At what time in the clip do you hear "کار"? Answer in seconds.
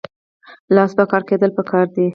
1.11-1.23